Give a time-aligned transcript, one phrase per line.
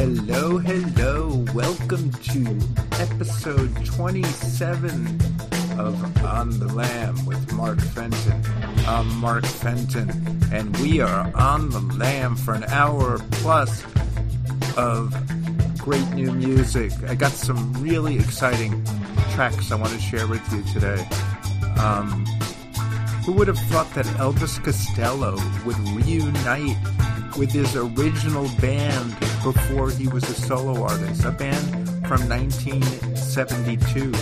[0.00, 1.44] Hello, hello.
[1.52, 2.58] Welcome to
[2.92, 5.20] episode 27
[5.78, 8.42] of On the Lam with Mark Fenton.
[8.86, 10.08] I'm Mark Fenton,
[10.50, 13.84] and we are on the lam for an hour plus
[14.78, 15.14] of
[15.76, 16.92] great new music.
[17.06, 18.82] I got some really exciting
[19.32, 21.06] tracks I want to share with you today.
[21.76, 22.24] Um,
[23.26, 26.78] who would have thought that Elvis Costello would reunite
[27.36, 31.24] with his original band before he was a solo artist?
[31.24, 31.64] A band
[32.06, 34.12] from 1972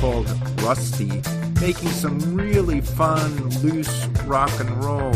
[0.00, 0.28] called
[0.62, 1.22] Rusty,
[1.60, 5.14] making some really fun, loose rock and roll,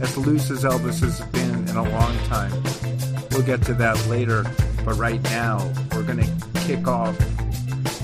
[0.00, 2.52] as loose as Elvis has been in a long time.
[3.32, 4.44] We'll get to that later,
[4.84, 7.18] but right now we're going to kick off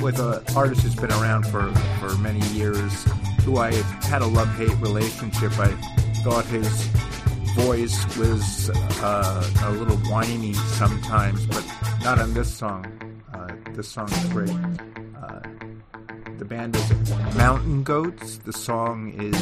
[0.03, 3.05] with an artist who's been around for, for many years,
[3.45, 3.73] who I
[4.05, 5.59] had a love hate relationship.
[5.59, 5.69] I
[6.23, 6.89] thought his
[7.57, 8.71] voice was
[9.03, 11.65] uh, a little whiny sometimes, but
[12.05, 12.85] not on this song.
[13.33, 14.51] Uh, this song is great.
[14.51, 15.41] Uh,
[16.37, 18.37] the band is Mountain Goats.
[18.39, 19.39] The song is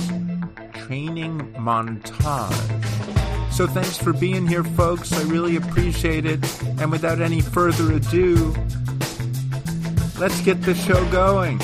[0.87, 3.53] Training Montage.
[3.53, 5.13] So thanks for being here, folks.
[5.13, 6.41] I really appreciate it.
[6.81, 8.55] And without any further ado,
[10.21, 11.61] let's get the show going.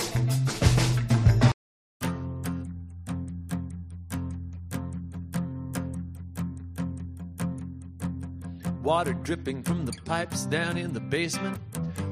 [8.91, 11.56] Water dripping from the pipes down in the basement.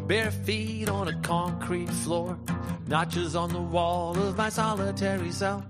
[0.07, 2.39] Bare feet on a concrete floor.
[2.87, 5.65] Notches on the wall of my solitary cell.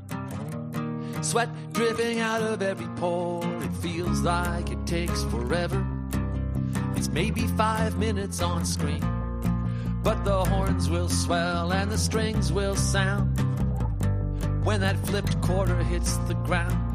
[1.22, 3.42] Sweat dripping out of every pore.
[3.62, 5.82] It feels like it takes forever.
[6.94, 9.00] It's maybe five minutes on screen.
[10.02, 13.34] But the horns will swell and the strings will sound
[14.62, 16.87] when that flipped quarter hits the ground.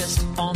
[0.00, 0.49] Mist on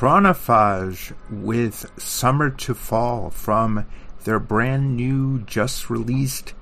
[0.00, 3.84] Chronophage with Summer to Fall from
[4.24, 6.54] their brand new, just released,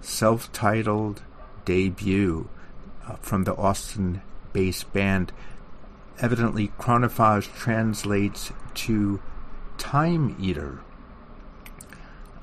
[0.00, 1.20] self titled
[1.66, 2.48] debut
[3.06, 4.22] uh, from the Austin
[4.54, 5.30] based band.
[6.20, 9.20] Evidently, Chronophage translates to
[9.76, 10.80] Time Eater.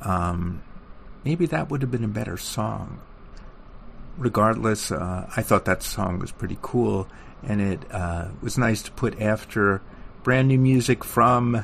[0.02, 0.62] Um,
[1.26, 3.00] maybe that would have been a better song.
[4.19, 7.08] Regardless, uh, I thought that song was pretty cool,
[7.41, 9.82] and it uh, was nice to put after
[10.28, 11.63] brand new music from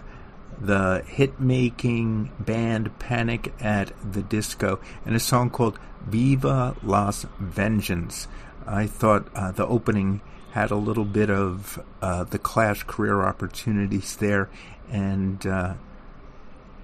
[0.58, 8.30] the hit making band Panic at the Disco and a song called Viva Las Vengeance.
[8.65, 10.21] I thought uh, the opening
[10.52, 14.49] had a little bit of uh, the Clash career opportunities there,
[14.89, 15.73] and uh,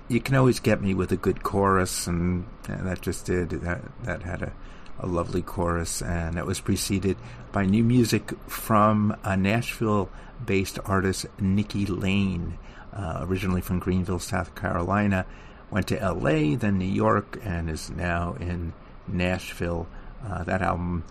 [0.09, 3.51] you can always get me with a good chorus, and, and that just did.
[3.51, 4.51] That that had a,
[4.99, 7.17] a lovely chorus, and it was preceded
[7.51, 12.57] by new music from a Nashville-based artist, Nikki Lane,
[12.93, 15.25] uh, originally from Greenville, South Carolina,
[15.71, 18.73] went to L.A., then New York, and is now in
[19.07, 19.87] Nashville.
[20.25, 21.03] Uh, that album,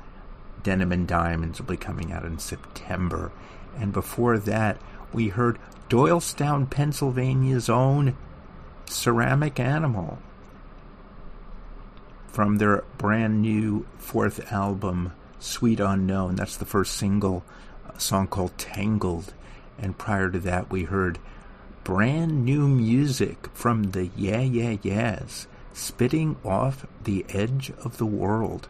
[0.62, 3.32] Denim and Diamonds, will be coming out in September.
[3.78, 4.78] And before that,
[5.12, 8.16] we heard Doylestown, Pennsylvania's own
[8.86, 10.18] Ceramic Animal
[12.28, 16.36] from their brand new fourth album, Sweet Unknown.
[16.36, 17.44] That's the first single,
[17.92, 19.34] a song called Tangled.
[19.78, 21.18] And prior to that, we heard
[21.84, 28.68] brand new music from the Yeah Yeah Yeahs, Spitting Off the Edge of the World.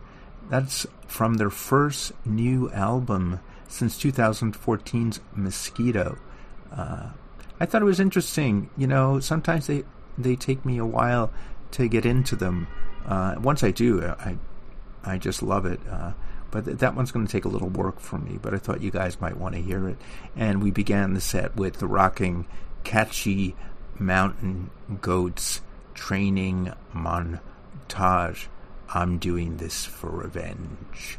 [0.49, 6.19] That's from their first new album since 2014's Mosquito.
[6.73, 7.09] Uh,
[7.61, 8.71] I thought it was interesting.
[8.77, 9.85] You know, sometimes they
[10.17, 11.31] they take me a while
[11.73, 12.67] to get into them.
[13.09, 14.39] Uh, once I do, I
[15.03, 15.81] I just love it.
[15.91, 16.13] Uh,
[16.51, 18.39] but th- that one's going to take a little work for me.
[18.41, 19.99] But I thought you guys might want to hear it.
[20.37, 22.47] And we began the set with the rocking,
[22.85, 23.57] catchy
[23.99, 25.63] Mountain Goats
[25.95, 28.47] training montage.
[28.95, 31.19] I'm doing this for revenge.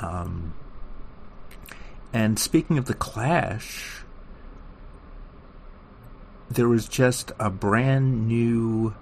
[0.00, 0.54] Um,
[2.12, 4.02] and speaking of the Clash,
[6.50, 8.94] there was just a brand new,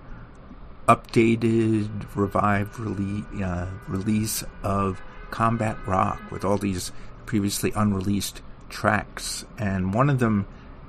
[0.89, 6.91] updated, revived release, uh, release of Combat Rock with all these
[7.27, 10.47] previously unreleased tracks, and one of them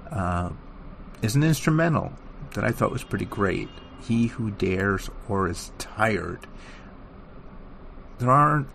[0.10, 0.50] uh,
[1.22, 2.14] is an instrumental
[2.54, 3.70] that I thought was pretty great.
[4.02, 6.48] He who dares or is tired.
[8.20, 8.68] There aren't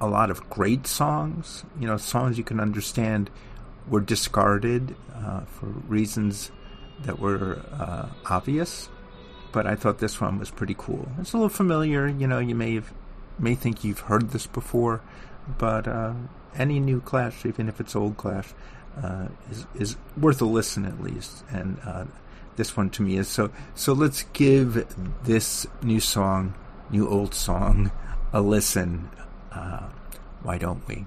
[0.00, 3.30] a lot of great songs, you know, songs you can understand
[3.88, 6.50] were discarded uh, for reasons
[7.00, 8.88] that were uh, obvious.
[9.56, 11.08] But I thought this one was pretty cool.
[11.18, 12.40] It's a little familiar, you know.
[12.40, 12.92] You may have,
[13.38, 15.00] may think you've heard this before,
[15.56, 16.12] but uh,
[16.54, 18.52] any new Clash, even if it's old Clash,
[19.02, 21.42] uh, is is worth a listen at least.
[21.48, 22.04] And uh,
[22.56, 23.50] this one to me is so.
[23.74, 26.52] So let's give this new song,
[26.90, 27.92] new old song,
[28.34, 29.08] a listen.
[29.50, 29.88] Uh,
[30.42, 31.06] why don't we?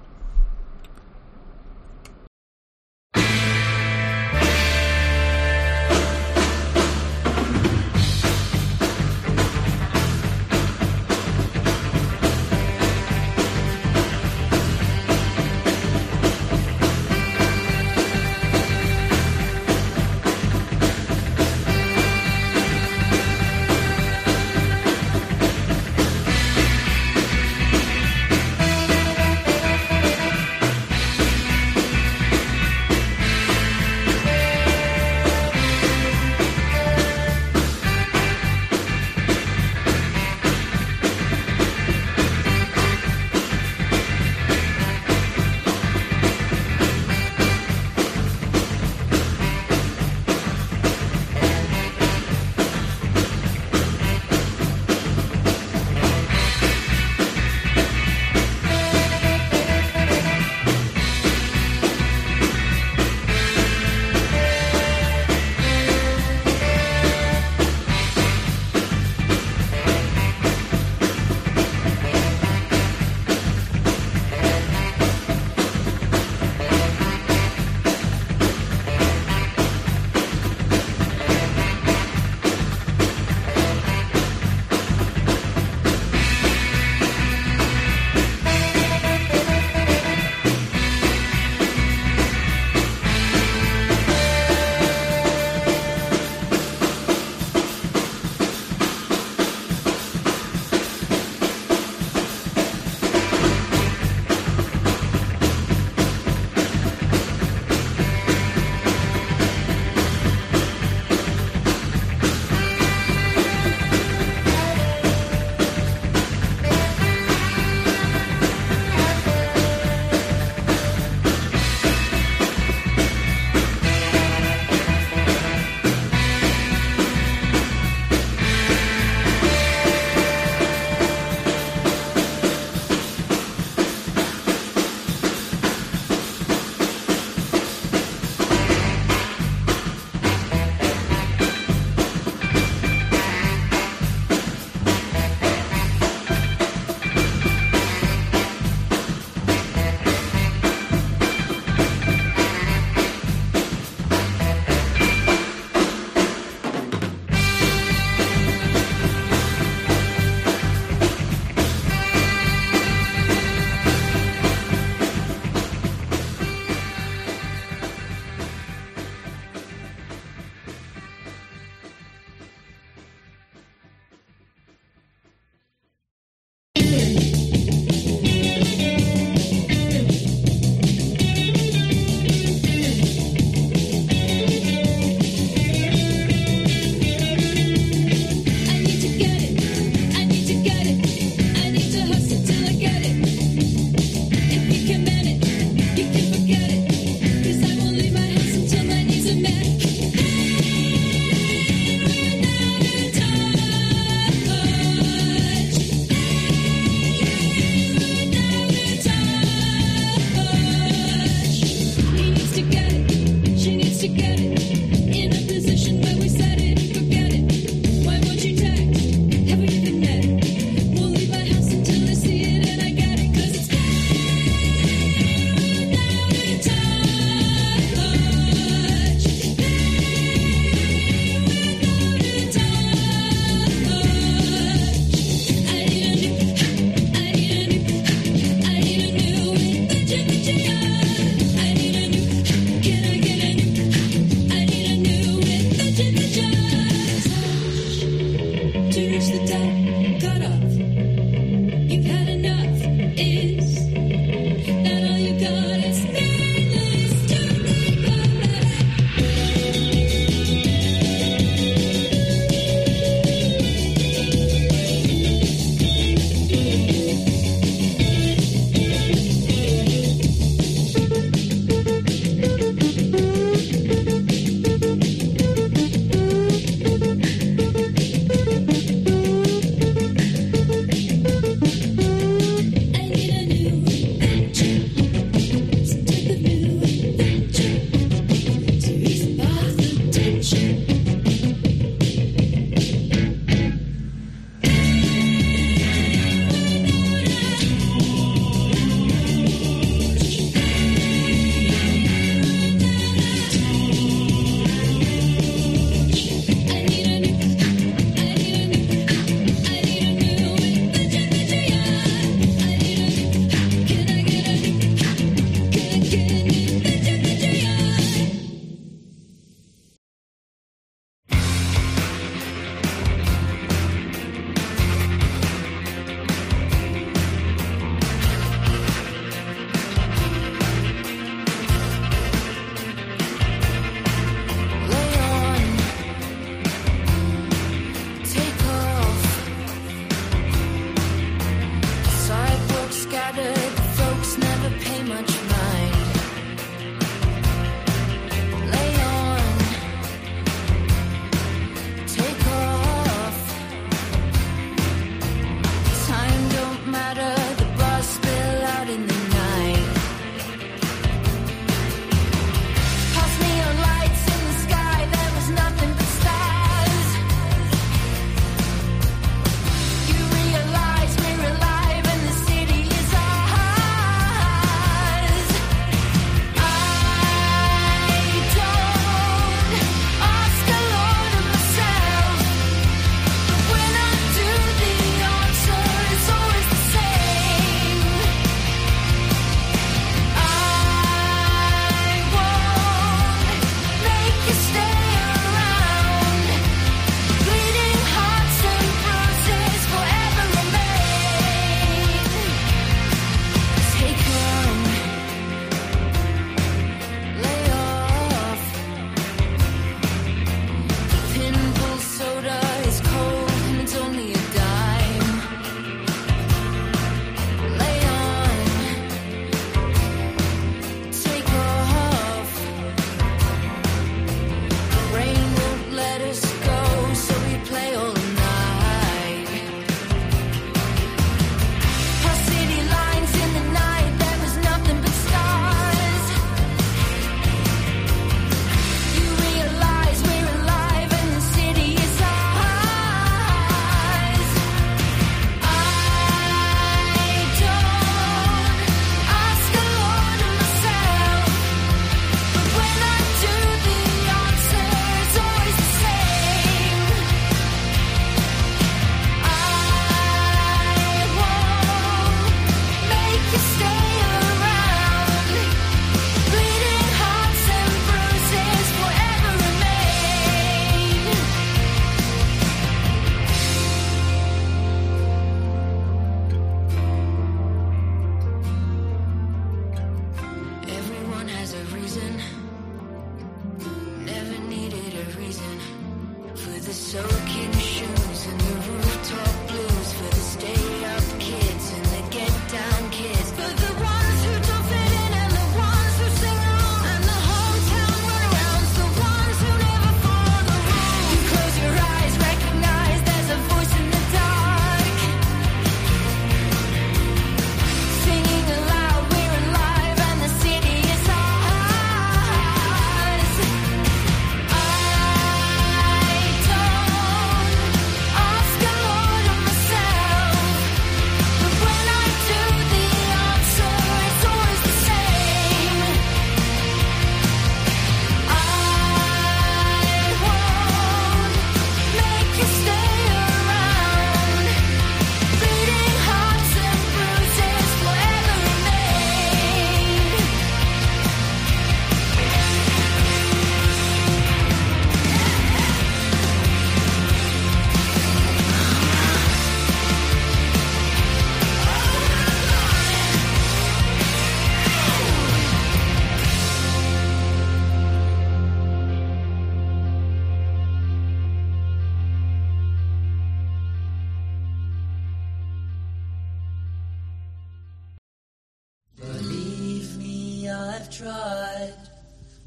[571.20, 571.92] tried,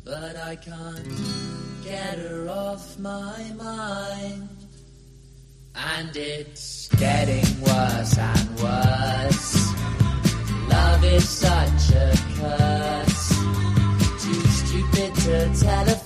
[0.05, 4.49] but I can't get her off my mind.
[5.75, 9.73] And it's getting worse and worse.
[10.69, 13.29] Love is such a curse.
[14.23, 15.97] Too stupid to tell a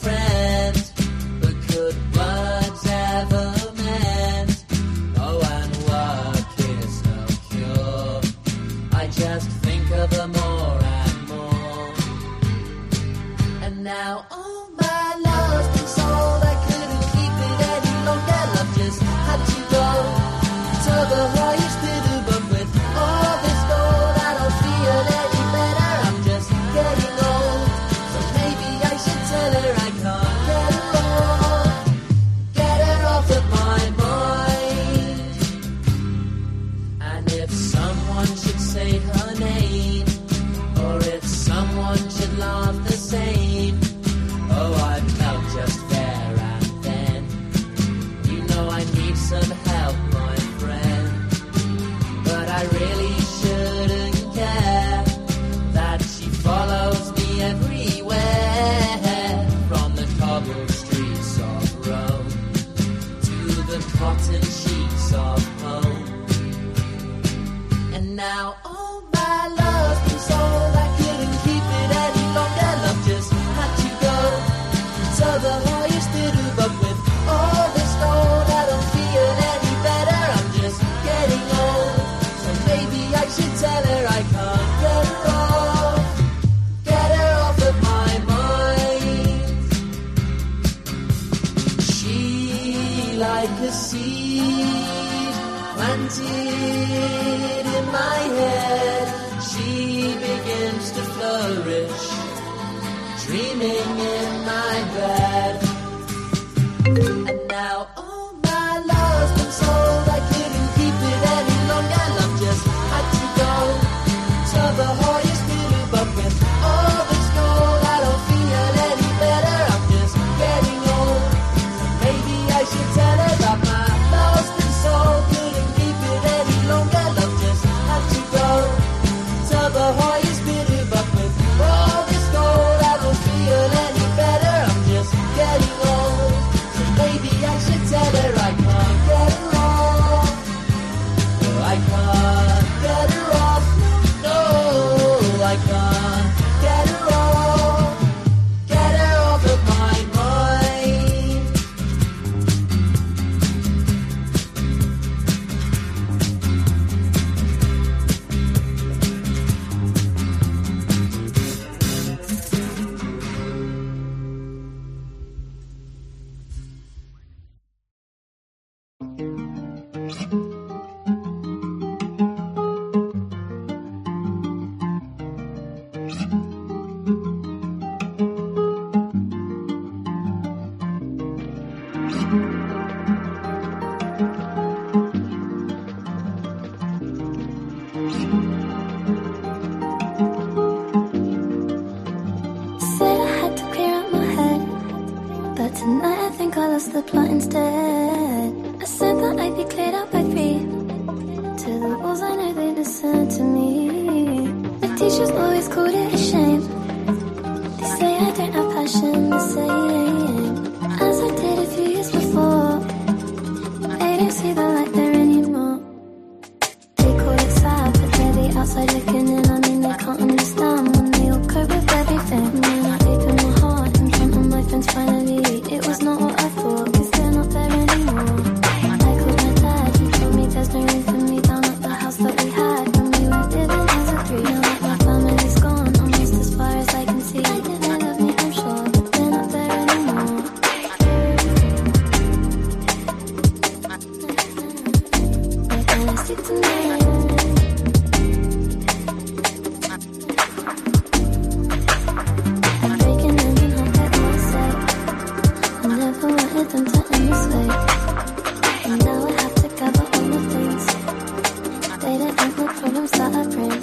[263.08, 263.76] Suffering.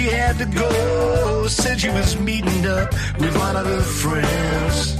[0.00, 1.46] She had to go.
[1.46, 4.96] Said she was meeting up with one of her friends.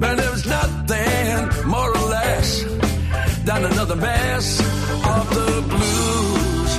[0.00, 2.64] But there was nothing more or less
[3.44, 4.58] than another mess
[5.14, 6.72] of the blues.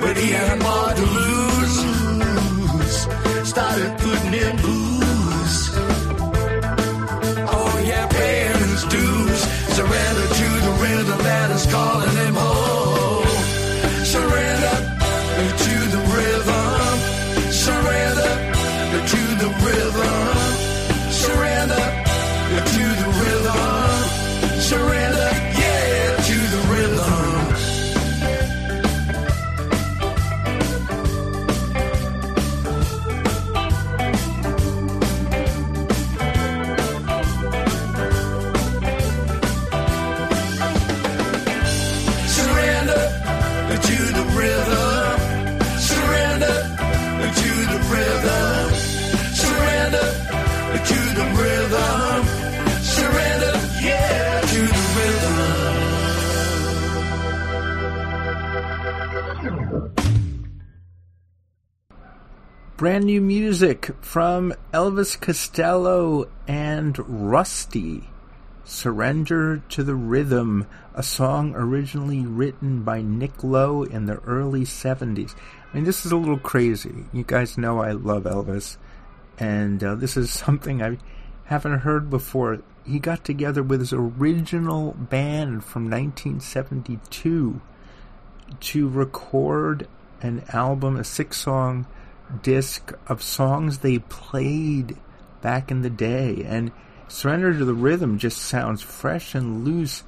[0.00, 1.76] But he had more to lose.
[3.48, 4.79] Started putting in booze.
[62.90, 66.98] Brand new music from Elvis Costello and
[67.30, 68.10] Rusty.
[68.64, 75.36] Surrender to the Rhythm, a song originally written by Nick Lowe in the early 70s.
[75.36, 77.04] I mean, this is a little crazy.
[77.12, 78.76] You guys know I love Elvis,
[79.38, 80.98] and uh, this is something I
[81.44, 82.58] haven't heard before.
[82.84, 87.60] He got together with his original band from 1972
[88.58, 89.86] to record
[90.20, 91.86] an album, a six song
[92.42, 94.96] disc of songs they played
[95.42, 96.44] back in the day.
[96.44, 96.72] And
[97.08, 100.04] Surrender to the Rhythm just sounds fresh and loose,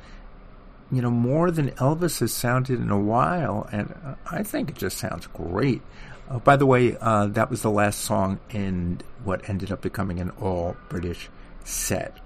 [0.90, 3.68] you know, more than Elvis has sounded in a while.
[3.72, 3.92] And
[4.30, 5.82] I think it just sounds great.
[6.30, 10.20] Uh, by the way, uh, that was the last song in what ended up becoming
[10.20, 11.28] an all British
[11.64, 12.16] set.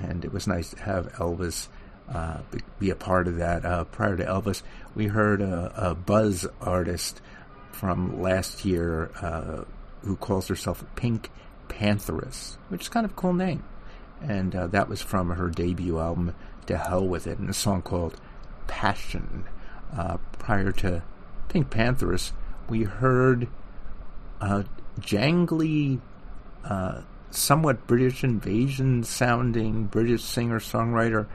[0.00, 1.68] And it was nice to have Elvis
[2.12, 3.64] uh, be- be a part of that.
[3.64, 4.62] Uh, prior to Elvis,
[4.94, 7.22] we heard a, a buzz artist
[7.82, 9.64] from last year uh,
[10.02, 11.30] who calls herself Pink
[11.66, 13.64] Pantheress, which is kind of a cool name.
[14.20, 16.32] And uh, that was from her debut album,
[16.66, 18.20] To Hell With It, and a song called
[18.68, 19.46] Passion.
[19.92, 21.02] Uh, prior to
[21.48, 22.30] Pink Pantheress,
[22.68, 23.48] we heard
[24.40, 24.64] a
[25.00, 26.00] jangly,
[26.64, 27.00] uh,
[27.32, 31.26] somewhat British invasion sounding British singer songwriter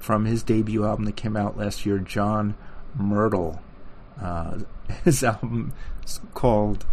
[0.00, 2.56] from his debut album that came out last year, John
[2.94, 3.62] Myrtle.
[4.20, 4.58] Uh,
[5.04, 5.72] his album
[6.04, 6.86] is called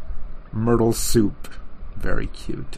[0.52, 1.48] Myrtle Soup.
[1.96, 2.78] Very cute.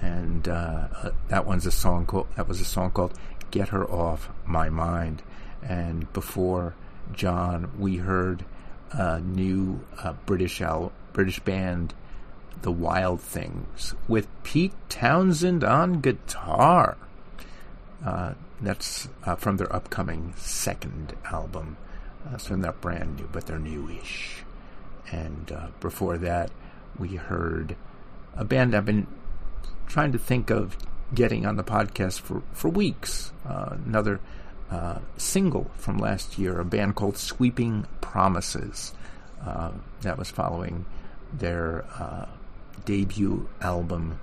[0.00, 3.18] And uh, uh, that one's a song called that was a song called
[3.50, 5.22] Get Her Off My Mind.
[5.62, 6.74] And before
[7.12, 8.44] John, we heard
[8.92, 11.94] a new uh, British al- British band,
[12.62, 16.96] The Wild Things, with Pete Townshend on guitar.
[18.04, 21.76] Uh, that's uh, from their upcoming second album.
[22.26, 24.43] Uh, so they're not brand new, but they're newish.
[25.14, 26.50] And uh, before that,
[26.98, 27.76] we heard
[28.36, 29.06] a band I've been
[29.86, 30.76] trying to think of
[31.14, 33.32] getting on the podcast for, for weeks.
[33.48, 34.18] Uh, another
[34.70, 38.92] uh, single from last year, a band called Sweeping Promises.
[39.44, 40.84] Uh, that was following
[41.32, 42.26] their uh,
[42.84, 44.18] debut album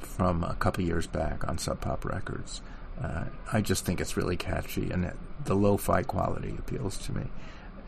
[0.00, 2.62] from a couple years back on Sub Pop Records.
[3.02, 7.24] Uh, I just think it's really catchy, and it, the lo-fi quality appeals to me.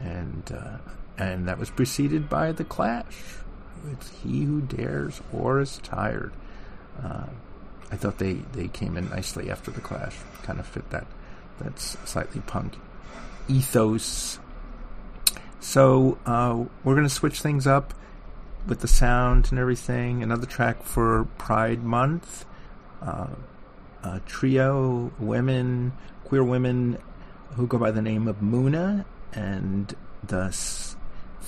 [0.00, 0.78] And uh,
[1.18, 3.16] and that was preceded by the Clash.
[3.92, 6.32] It's "He Who Dares or Is Tired."
[7.02, 7.26] Uh,
[7.90, 11.06] I thought they, they came in nicely after the Clash, kind of fit that
[11.58, 12.76] that slightly punk
[13.48, 14.38] ethos.
[15.60, 17.94] So uh, we're going to switch things up
[18.66, 20.22] with the sound and everything.
[20.22, 22.44] Another track for Pride Month.
[23.02, 23.28] Uh,
[24.02, 25.92] a trio women,
[26.24, 26.98] queer women
[27.54, 30.50] who go by the name of Muna, and the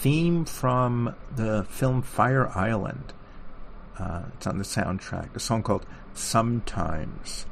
[0.01, 3.12] theme from the film Fire Island.
[3.98, 5.36] Uh, it's on the soundtrack.
[5.36, 5.84] A song called
[6.14, 7.44] Sometimes.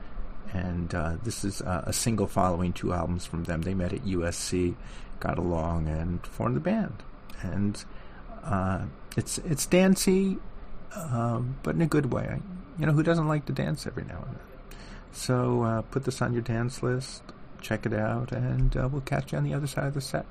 [0.55, 3.61] And uh, this is uh, a single following two albums from them.
[3.61, 4.77] They met at USC,
[5.21, 7.03] got along, and formed a band.
[7.43, 7.85] And
[8.43, 10.39] uh, it's it's dancey,
[10.97, 12.41] um, but in a good way.
[12.79, 14.79] You know, who doesn't like to dance every now and then?
[15.13, 17.23] So uh, put this on your dance list,
[17.61, 20.25] check it out, and uh, we'll catch you on the other side of the set.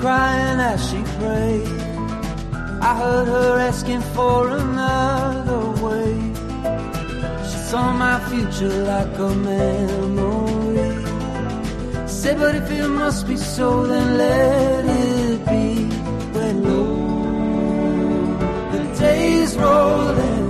[0.00, 1.68] crying as she prayed.
[2.90, 6.12] I heard her asking for another way.
[7.48, 10.90] She saw my future like a memory.
[12.08, 15.66] Said, but if it must be so, then let it be.
[16.34, 16.98] When oh,
[18.72, 20.49] the days rolling.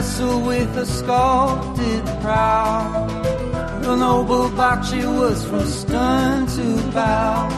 [0.00, 3.06] vessel with a sculpted prow.
[3.82, 7.48] The noble Bocce was from stern to bow.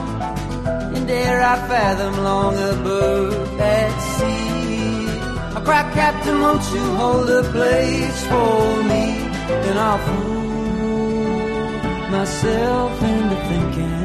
[0.94, 5.06] And dare I fathom long above at sea,
[5.58, 9.04] a crack captain, won't you hold a place for me?
[9.62, 10.40] Then I'll fool
[12.16, 13.98] myself into thinking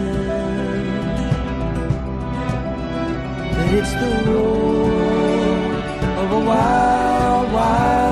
[3.56, 5.74] that it's the road
[6.22, 8.07] of a wild, wild.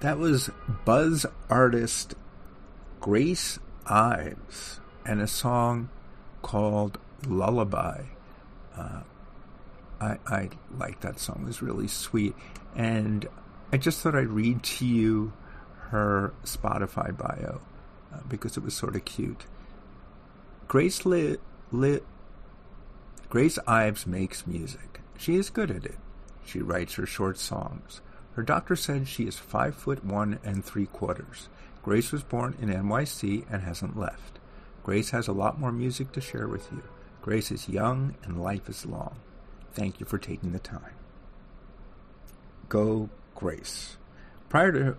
[0.00, 0.50] That was
[0.84, 2.14] buzz artist
[3.00, 5.88] Grace Ives and a song
[6.40, 8.04] called Lullaby.
[8.76, 9.00] Uh,
[10.00, 12.36] I, I like that song, it was really sweet.
[12.76, 13.26] And
[13.72, 15.32] I just thought I'd read to you
[15.90, 17.60] her Spotify bio
[18.14, 19.46] uh, because it was sort of cute.
[20.68, 21.38] Grace li-
[21.72, 22.00] li-
[23.28, 25.00] Grace Ives makes music.
[25.16, 25.98] She is good at it.
[26.44, 28.00] She writes her short songs.
[28.38, 31.48] Her doctor said she is five foot one and three quarters.
[31.82, 34.38] Grace was born in NYC and hasn't left.
[34.84, 36.84] Grace has a lot more music to share with you.
[37.20, 39.16] Grace is young and life is long.
[39.72, 40.94] Thank you for taking the time.
[42.68, 43.96] Go Grace.
[44.48, 44.96] Prior to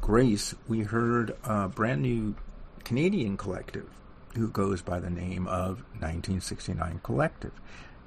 [0.00, 2.34] Grace, we heard a brand new
[2.82, 3.88] Canadian collective
[4.34, 7.52] who goes by the name of 1969 Collective.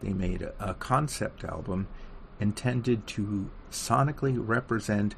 [0.02, 1.88] They made a, a concept album
[2.40, 5.16] intended to sonically represent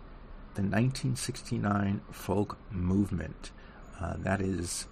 [0.55, 3.51] the 1969 folk movement.
[3.99, 4.87] Uh, that is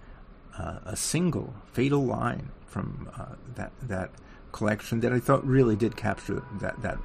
[0.57, 4.11] uh, a single, Fatal Line, from uh, that that
[4.52, 6.99] collection that I thought really did capture that that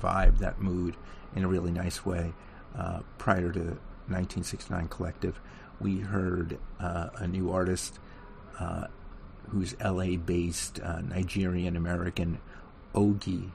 [0.00, 0.96] vibe, that mood,
[1.34, 2.32] in a really nice way.
[2.76, 3.60] Uh, prior to
[4.08, 5.40] 1969 Collective,
[5.80, 7.98] we heard uh, a new artist
[8.58, 8.86] uh,
[9.50, 12.40] who's LA-based Nigerian American
[12.94, 13.50] Ogi,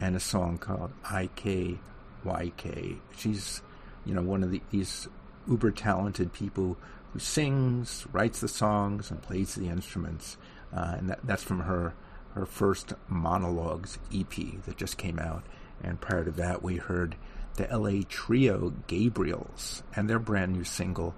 [0.00, 2.98] and a song called IKYK.
[3.16, 3.62] She's,
[4.04, 5.08] you know, one of the, these
[5.48, 6.76] uber talented people
[7.12, 10.36] who sings, writes the songs, and plays the instruments.
[10.74, 11.94] Uh, and that, that's from her
[12.34, 15.44] her first monologues EP that just came out.
[15.82, 17.16] And prior to that, we heard
[17.56, 21.14] the LA trio Gabriels and their brand new single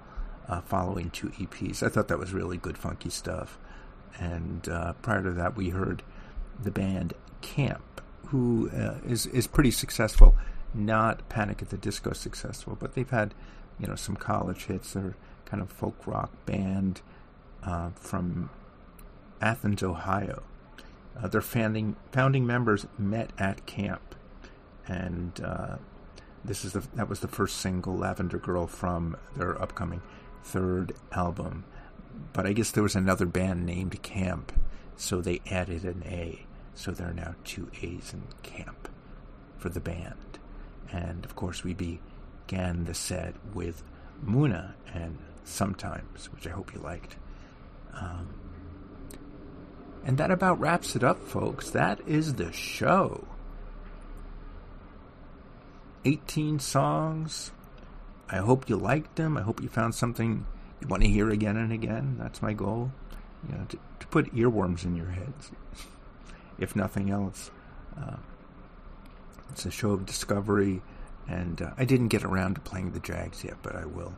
[0.48, 1.82] uh, following two EPs.
[1.82, 3.59] I thought that was really good, funky stuff.
[4.18, 6.02] And uh, prior to that, we heard
[6.60, 7.80] the band Caamp,
[8.32, 10.34] who uh, is is pretty successful.
[10.74, 13.34] Not Panic at the Disco successful, but they've had
[13.78, 14.94] you know some college hits.
[14.94, 15.14] They're
[15.44, 17.02] kind of folk rock band
[17.62, 18.48] uh, from
[19.42, 20.42] Athens, Ohio.
[21.14, 24.14] Uh, their founding founding members met at camp,
[24.88, 25.76] and uh,
[26.42, 30.00] this is the that was the first single, Lavender Girl, from their upcoming
[30.42, 31.64] third album.
[32.32, 34.52] But I guess there was another band named Camp,
[34.96, 36.46] so they added an A.
[36.74, 38.90] So there are now two A's in Caamp
[39.59, 40.39] for the band.
[40.90, 43.82] And of course, we began the set with
[44.24, 47.16] Muna and Sometimes, which I hope you liked.
[47.94, 48.28] Um,
[50.05, 51.70] and that about wraps it up, folks.
[51.70, 53.27] That is the show.
[56.05, 57.53] 18 songs.
[58.28, 59.36] I hope you liked them.
[59.36, 60.47] I hope you found something
[60.81, 62.16] you want to hear again and again.
[62.19, 62.90] That's my goal.
[63.49, 65.51] You know, to, to put earworms in your heads,
[66.62, 67.51] if nothing else.
[67.97, 68.16] Uh,
[69.51, 70.80] it's a show of discovery,
[71.28, 74.14] and uh, I didn't get around to playing the Jags yet, but I will.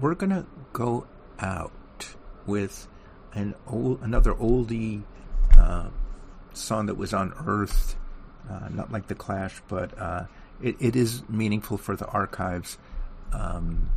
[0.00, 1.06] We're gonna go
[1.40, 1.72] out
[2.46, 2.86] with
[3.34, 5.02] an old, another oldie
[5.58, 5.88] uh,
[6.52, 7.96] song that was unearthed,
[8.48, 10.26] uh, not like the Clash, but uh,
[10.62, 12.78] it, it is meaningful for the archives.
[13.32, 13.90] Um,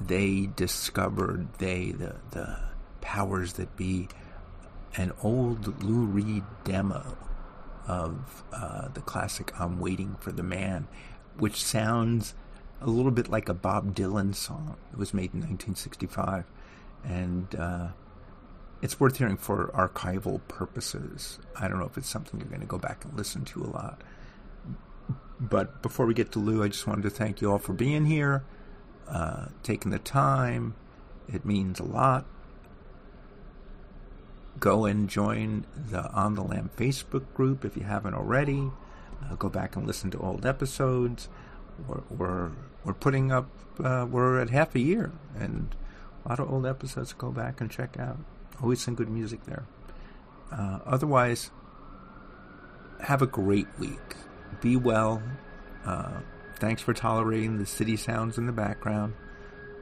[0.00, 2.58] they discovered they the the
[3.00, 4.08] powers that be
[4.96, 7.16] an old Lou Reed demo
[7.86, 10.88] of uh, the classic "I'm Waiting for the Man,"
[11.38, 12.34] which sounds
[12.80, 14.76] a little bit like a Bob Dylan song.
[14.92, 16.44] It was made in 1965,
[17.04, 17.88] and uh,
[18.82, 21.38] it's worth hearing for archival purposes.
[21.58, 23.70] I don't know if it's something you're going to go back and listen to a
[23.70, 24.02] lot.
[25.38, 28.06] But before we get to Lou, I just wanted to thank you all for being
[28.06, 28.44] here,
[29.08, 30.74] uh, taking the time.
[31.28, 32.26] It means a lot.
[34.60, 38.70] Go and join the On the Lamb Facebook group if you haven't already.
[39.22, 41.28] Uh, go back and listen to old episodes.
[41.88, 42.50] We're we're,
[42.84, 43.48] we're putting up.
[43.82, 45.74] Uh, we're at half a year, and
[46.24, 47.14] a lot of old episodes.
[47.14, 48.18] Go back and check out.
[48.62, 49.64] Always some good music there.
[50.52, 51.50] Uh, otherwise,
[53.00, 54.16] have a great week.
[54.60, 55.22] Be well.
[55.86, 56.20] Uh,
[56.56, 59.14] thanks for tolerating the city sounds in the background.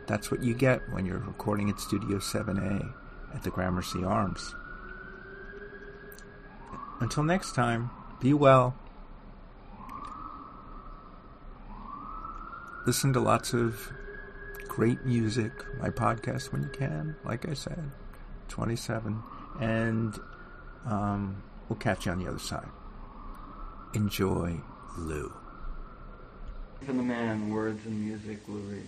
[0.06, 2.94] That's what you get when you're recording at Studio 7A
[3.34, 4.54] at the Gramercy Arms.
[7.00, 8.74] Until next time, be well.
[12.86, 13.92] Listen to lots of
[14.66, 17.90] great music, my podcast when you can, like I said,
[18.48, 19.22] 27.
[19.60, 20.18] And
[20.86, 22.68] um, we'll catch you on the other side.
[23.94, 24.60] Enjoy
[24.96, 25.32] Lou.
[26.84, 28.86] For the man, words and music, Lou Reed.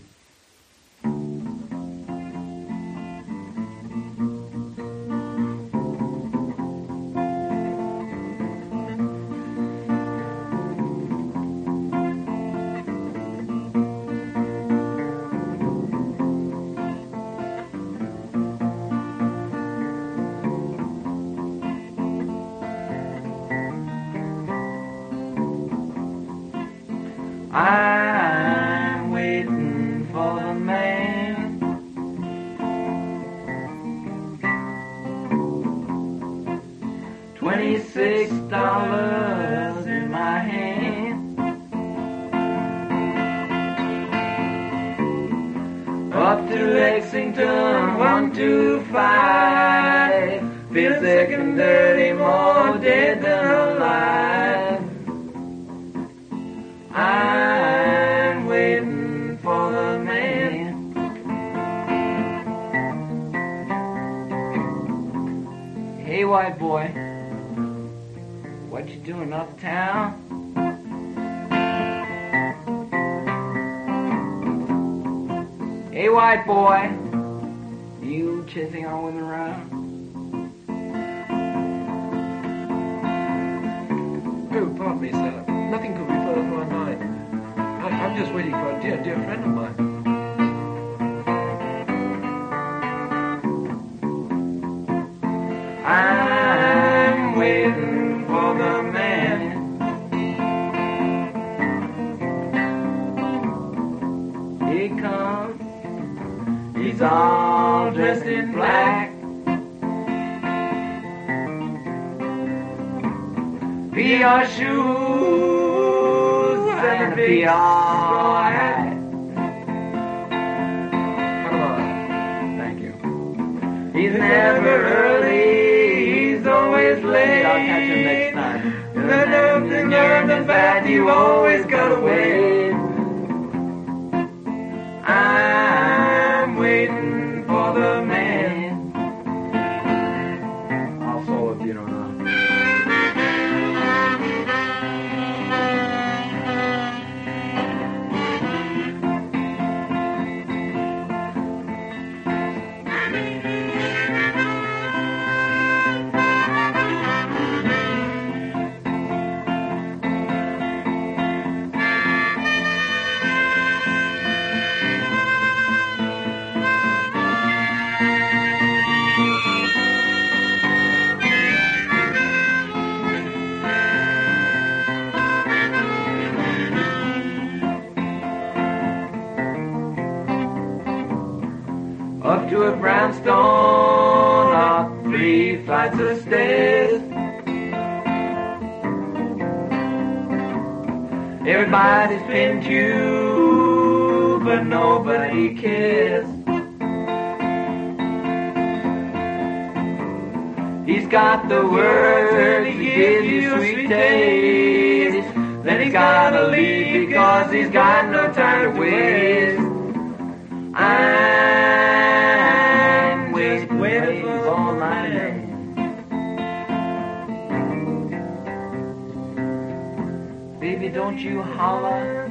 [221.21, 222.31] you holler,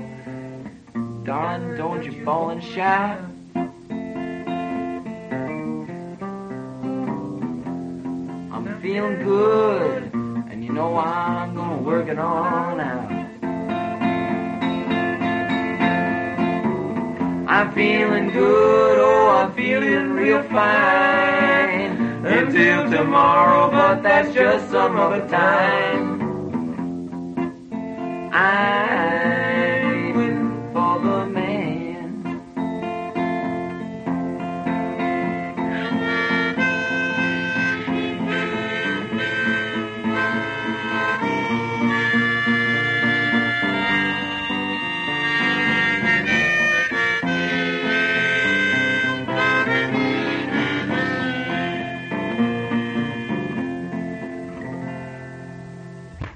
[1.23, 3.19] darling, don't you fall and shout.
[8.51, 10.11] I'm feeling good,
[10.49, 13.11] and you know I'm gonna work it on out.
[17.47, 25.27] I'm feeling good, oh, I'm feeling real fine until tomorrow, but that's just some other
[25.27, 26.08] time.
[28.39, 28.98] à.